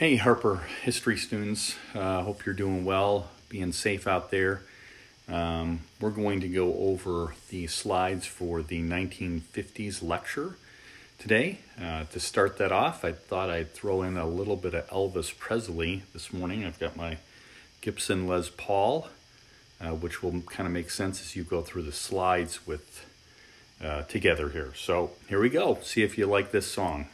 [0.00, 1.76] Hey, Harper history students.
[1.94, 4.62] Uh, hope you're doing well, being safe out there.
[5.28, 10.56] Um, we're going to go over the slides for the 1950s lecture
[11.18, 11.58] today.
[11.78, 15.36] Uh, to start that off, I thought I'd throw in a little bit of Elvis
[15.38, 16.64] Presley this morning.
[16.64, 17.18] I've got my
[17.82, 19.08] Gibson Les Paul,
[19.82, 23.04] uh, which will kind of make sense as you go through the slides with
[23.84, 24.72] uh, together here.
[24.74, 25.76] So here we go.
[25.82, 27.08] See if you like this song.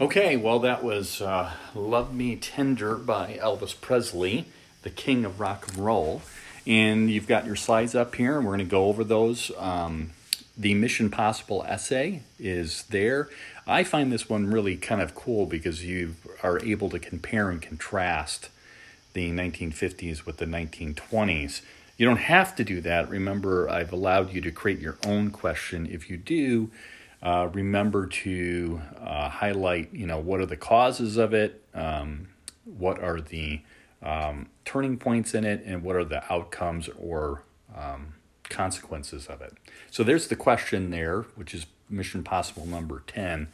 [0.00, 4.46] Okay, well, that was uh, Love Me Tender by Elvis Presley,
[4.80, 6.22] the king of rock and roll.
[6.66, 9.52] And you've got your slides up here, and we're going to go over those.
[9.58, 10.12] Um,
[10.56, 13.28] the Mission Possible essay is there.
[13.66, 17.60] I find this one really kind of cool because you are able to compare and
[17.60, 18.48] contrast
[19.12, 21.60] the 1950s with the 1920s.
[21.98, 23.10] You don't have to do that.
[23.10, 25.86] Remember, I've allowed you to create your own question.
[25.86, 26.70] If you do,
[27.22, 32.28] uh, remember to uh, highlight, you know, what are the causes of it, um,
[32.64, 33.60] what are the
[34.02, 37.42] um, turning points in it, and what are the outcomes or
[37.76, 38.14] um,
[38.48, 39.54] consequences of it.
[39.90, 43.48] So there's the question there, which is Mission Possible number 10.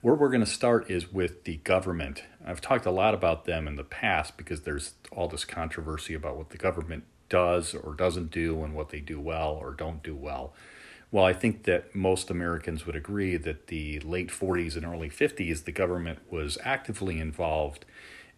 [0.00, 2.22] Where we're going to start is with the government.
[2.46, 6.36] I've talked a lot about them in the past because there's all this controversy about
[6.36, 10.14] what the government does or doesn't do and what they do well or don't do
[10.14, 10.54] well.
[11.10, 15.64] Well, I think that most Americans would agree that the late 40s and early 50s,
[15.64, 17.86] the government was actively involved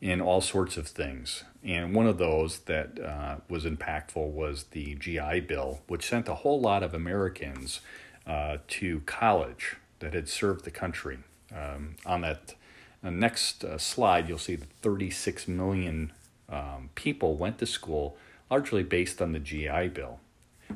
[0.01, 1.45] in all sorts of things.
[1.65, 6.37] And one of those that uh, was impactful was the GI Bill, which sent a
[6.37, 7.81] whole lot of Americans
[8.27, 11.19] uh, to college that had served the country.
[11.55, 12.55] Um, on that
[13.03, 16.13] uh, next uh, slide, you'll see that 36 million
[16.49, 18.17] um, people went to school,
[18.51, 20.21] largely based on the GI Bill.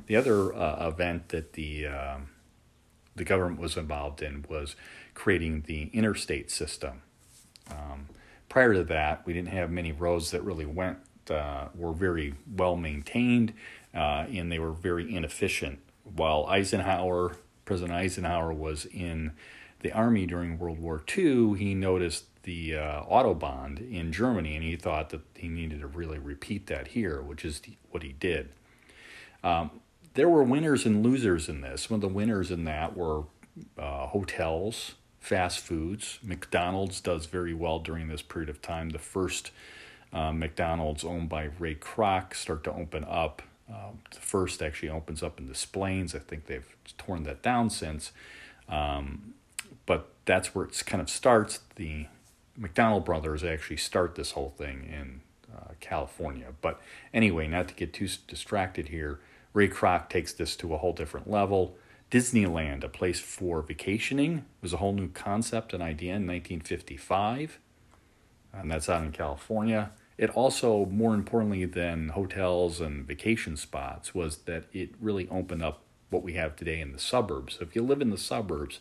[0.07, 2.29] The other uh, event that the um,
[3.17, 4.77] the government was involved in was
[5.15, 7.03] creating the interstate system.
[7.71, 8.09] Um,
[8.49, 10.99] prior to that, we didn't have many roads that really went
[11.31, 13.55] uh, were very well maintained,
[13.95, 15.79] uh, and they were very inefficient.
[16.03, 19.33] While Eisenhower, President Eisenhower, was in
[19.81, 24.77] the army during World War II, he noticed the uh, autobahn in Germany, and he
[24.77, 28.51] thought that he needed to really repeat that here, which is what he did.
[29.43, 29.71] Um,
[30.15, 31.83] there were winners and losers in this.
[31.83, 33.25] Some of the winners in that were
[33.79, 36.19] uh, hotels, fast foods.
[36.23, 38.91] McDonald's does very well during this period of time.
[38.91, 39.51] The first
[40.13, 43.43] uh, McDonald's owned by Ray Kroc start to open up.
[43.73, 46.15] Uh, the first actually opens up in Des Plaines.
[46.15, 48.13] I think they've torn that down since.
[48.69, 49.35] Um,
[49.87, 51.61] but that's where it kind of starts.
[51.77, 52.07] The
[52.57, 55.21] McDonald brothers actually start this whole thing in
[55.55, 56.49] uh, California.
[56.61, 56.81] But
[57.13, 59.19] anyway, not to get too distracted here,
[59.55, 61.77] Ray Kroc takes this to a whole different level.
[62.11, 67.59] Disneyland, a place for vacationing, was a whole new concept and idea in 1955,
[68.53, 69.93] and that's out in California.
[70.19, 75.83] It also, more importantly than hotels and vacation spots, was that it really opened up
[76.11, 77.57] what we have today in the suburbs.
[77.57, 78.81] So if you live in the suburbs,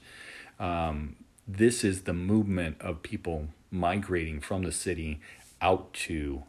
[0.60, 1.16] um,
[1.48, 5.20] this is the movement of people migrating from the city
[5.62, 6.44] out to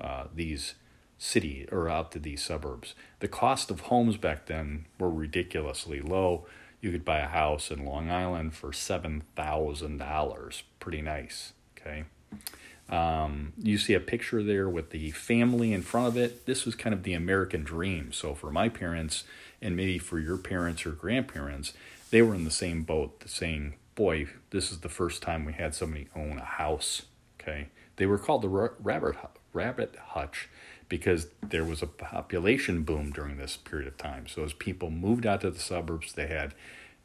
[0.00, 0.74] uh, these
[1.22, 2.94] city or out to these suburbs.
[3.20, 6.46] The cost of homes back then were ridiculously low.
[6.80, 10.62] You could buy a house in Long Island for $7,000.
[10.80, 11.52] Pretty nice.
[11.78, 12.04] Okay.
[12.88, 16.44] Um, you see a picture there with the family in front of it.
[16.44, 18.12] This was kind of the American dream.
[18.12, 19.22] So for my parents,
[19.62, 21.72] and maybe for your parents or grandparents,
[22.10, 25.74] they were in the same boat, saying, "Boy, this is the first time we had
[25.74, 27.02] somebody own a house."
[27.40, 29.16] Okay, they were called the rabbit
[29.52, 30.48] rabbit hutch
[30.88, 34.26] because there was a population boom during this period of time.
[34.26, 36.54] So as people moved out to the suburbs, they had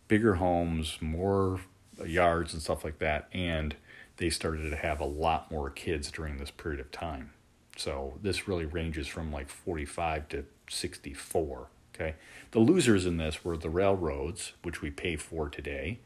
[0.07, 1.61] bigger homes, more
[2.05, 3.75] yards and stuff like that, and
[4.17, 7.31] they started to have a lot more kids during this period of time.
[7.77, 11.67] So this really ranges from like 45 to 64.
[11.95, 12.15] Okay.
[12.51, 15.99] The losers in this were the railroads, which we pay for today,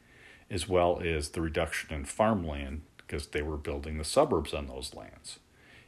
[0.50, 2.82] as well as the reduction in farmland
[3.12, 5.40] because they were building the suburbs on those lands.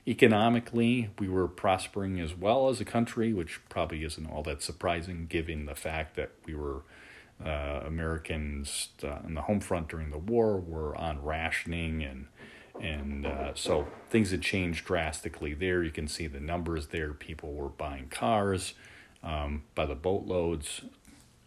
[0.06, 5.26] Economically, we were prospering as well as a country, which probably isn't all that surprising
[5.28, 6.82] given the fact that we were
[7.44, 12.28] uh, Americans uh, on the home front during the war were on rationing and
[12.82, 15.84] and uh, so things had changed drastically there.
[15.84, 17.14] You can see the numbers there.
[17.14, 18.74] People were buying cars
[19.24, 20.82] um, by the boatloads.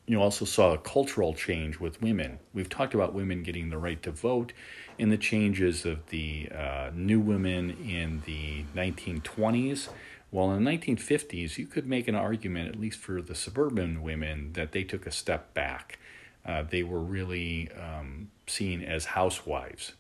[0.06, 2.38] You also saw a cultural change with women.
[2.55, 4.53] We've talked about women getting the right to vote
[4.99, 9.88] in the changes of the uh, new women in the 1920s.
[10.31, 14.53] Well, in the 1950s, you could make an argument, at least for the suburban women,
[14.53, 15.99] that they took a step back.
[16.44, 19.93] Uh, they were really um, seen as housewives,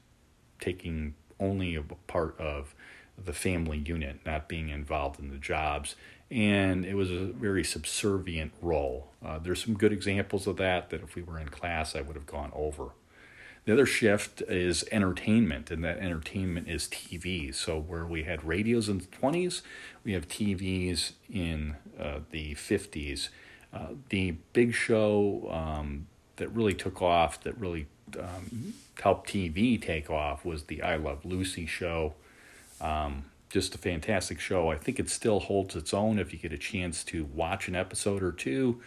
[0.60, 2.74] taking only a part of
[3.22, 5.96] the family unit, not being involved in the jobs.
[6.30, 9.12] And it was a very subservient role.
[9.24, 12.16] Uh, there's some good examples of that that if we were in class, I would
[12.16, 12.90] have gone over.
[13.66, 17.52] The other shift is entertainment, and that entertainment is TV.
[17.52, 19.62] So, where we had radios in the 20s,
[20.04, 23.28] we have TVs in uh, the 50s.
[23.74, 26.06] Uh, the big show um,
[26.36, 27.88] that really took off, that really
[28.18, 32.14] um, helped TV take off, was the I Love Lucy show.
[32.80, 34.70] Um, just a fantastic show.
[34.70, 37.76] I think it still holds its own if you get a chance to watch an
[37.76, 38.80] episode or two.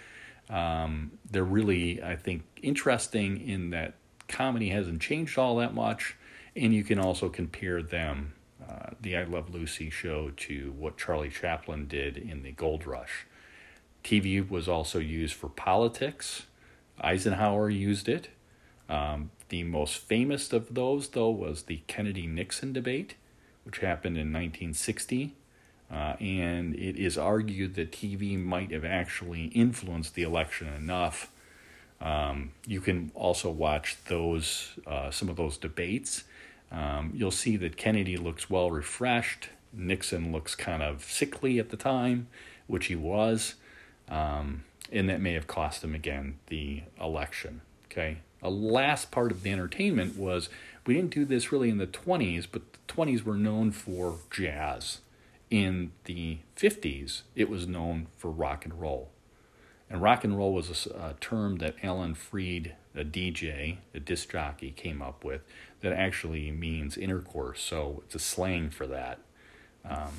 [0.50, 3.94] Um, they're really, I think, interesting in that
[4.28, 6.16] comedy hasn't changed all that much,
[6.56, 8.34] and you can also compare them,
[8.68, 13.26] uh, the I Love Lucy show, to what Charlie Chaplin did in the Gold Rush.
[14.04, 16.46] TV was also used for politics.
[17.02, 18.30] Eisenhower used it.
[18.88, 23.16] Um, the most famous of those, though, was the Kennedy Nixon debate,
[23.70, 25.36] which happened in 1960.
[25.92, 31.32] Uh, and it is argued that TV might have actually influenced the election enough
[32.02, 36.24] um, you can also watch those uh, some of those debates.
[36.72, 39.50] Um, you'll see that Kennedy looks well refreshed.
[39.74, 42.28] Nixon looks kind of sickly at the time,
[42.68, 43.56] which he was,
[44.08, 47.62] um, and that may have cost him again the election.
[47.86, 48.20] Okay.
[48.42, 50.50] A last part of the entertainment was
[50.86, 55.00] we didn't do this really in the 20s, but the 20s were known for jazz.
[55.50, 59.10] In the 50s, it was known for rock and roll.
[59.90, 64.32] And rock and roll was a, a, term that Alan Freed, a DJ, a disc
[64.32, 65.42] jockey, came up with
[65.82, 67.62] that actually means intercourse.
[67.62, 69.20] So it's a slang for that.
[69.84, 70.12] Um,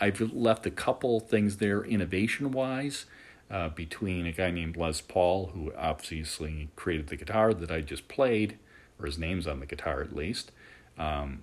[0.00, 3.06] I've left a couple things there innovation wise
[3.52, 8.08] uh, between a guy named Les Paul, who obviously created the guitar that I just
[8.08, 8.58] played,
[8.98, 10.50] or his name's on the guitar at least.
[10.98, 11.42] Um,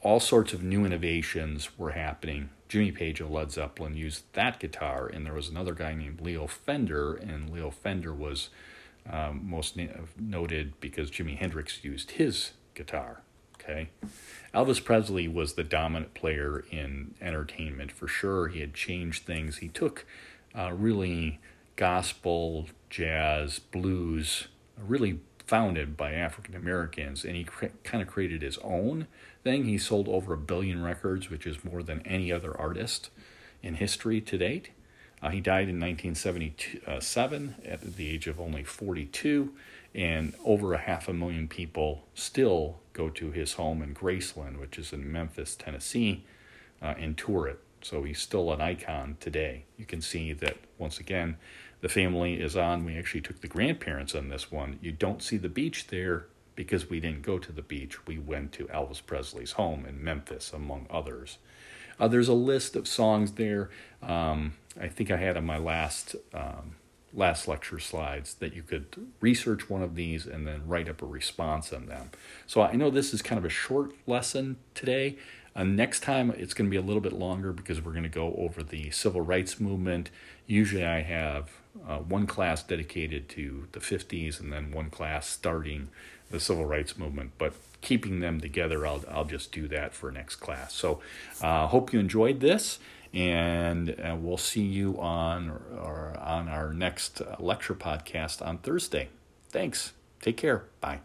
[0.00, 5.06] all sorts of new innovations were happening Jimmy Page of Led Zeppelin used that guitar,
[5.06, 8.50] and there was another guy named Leo Fender, and Leo Fender was
[9.10, 9.86] um, most na-
[10.18, 13.22] noted because Jimi Hendrix used his guitar.
[13.60, 13.88] Okay,
[14.54, 18.48] Elvis Presley was the dominant player in entertainment for sure.
[18.48, 19.58] He had changed things.
[19.58, 20.06] He took
[20.56, 21.40] uh, really
[21.76, 27.46] gospel, jazz, blues, really founded by African Americans, and he
[27.84, 29.06] kind of created his own
[29.42, 29.64] thing.
[29.64, 33.10] He sold over a billion records, which is more than any other artist
[33.62, 34.70] in history to date.
[35.22, 39.52] Uh, he died in 1977 at the age of only 42,
[39.94, 44.78] and over a half a million people still go to his home in Graceland, which
[44.78, 46.24] is in Memphis, Tennessee,
[46.82, 47.58] uh, and tour it.
[47.82, 49.64] So he's still an icon today.
[49.76, 51.36] You can see that once again,
[51.80, 52.84] the family is on.
[52.84, 54.78] We actually took the grandparents on this one.
[54.82, 58.06] You don't see the beach there because we didn't go to the beach.
[58.06, 61.38] We went to Elvis Presley's home in Memphis, among others.
[62.00, 63.70] Uh, there's a list of songs there.
[64.02, 66.76] Um, I think I had on my last um,
[67.12, 71.06] last lecture slides that you could research one of these and then write up a
[71.06, 72.10] response on them.
[72.46, 75.16] So I know this is kind of a short lesson today.
[75.58, 78.08] Uh, next time it's going to be a little bit longer because we're going to
[78.08, 80.08] go over the civil rights movement.
[80.46, 81.50] Usually I have
[81.86, 85.88] uh, one class dedicated to the 50s and then one class starting
[86.30, 87.32] the civil rights movement.
[87.38, 90.74] But keeping them together, I'll, I'll just do that for next class.
[90.74, 91.00] So
[91.42, 92.78] uh, hope you enjoyed this,
[93.12, 99.08] and uh, we'll see you on, or on our next uh, lecture podcast on Thursday.
[99.48, 99.92] Thanks.
[100.20, 100.64] Take care.
[100.80, 101.00] Bye.